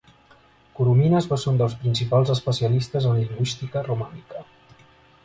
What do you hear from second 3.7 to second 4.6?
romànica.